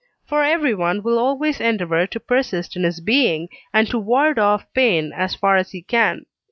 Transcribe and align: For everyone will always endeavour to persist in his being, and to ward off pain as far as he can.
For 0.25 0.43
everyone 0.43 1.03
will 1.03 1.19
always 1.19 1.61
endeavour 1.61 2.07
to 2.07 2.19
persist 2.19 2.75
in 2.75 2.81
his 2.81 2.99
being, 3.01 3.49
and 3.71 3.87
to 3.91 3.99
ward 3.99 4.39
off 4.39 4.65
pain 4.73 5.13
as 5.15 5.35
far 5.35 5.57
as 5.57 5.69
he 5.73 5.83
can. 5.83 6.25